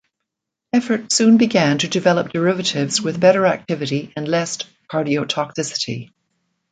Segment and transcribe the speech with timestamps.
[0.73, 4.57] Effort soon began to develop derivatives with better activity and less
[4.91, 6.09] cardiotoxicity.